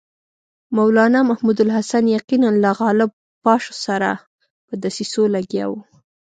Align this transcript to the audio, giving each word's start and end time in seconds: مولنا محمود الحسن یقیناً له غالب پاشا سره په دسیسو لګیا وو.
مولنا 0.77 1.19
محمود 1.29 1.57
الحسن 1.65 2.03
یقیناً 2.17 2.49
له 2.63 2.69
غالب 2.79 3.09
پاشا 3.43 3.73
سره 3.85 4.09
په 4.67 4.73
دسیسو 4.83 5.23
لګیا 5.35 5.65
وو. 5.69 5.79